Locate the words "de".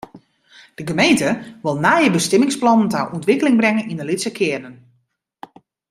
0.75-0.83, 3.99-4.05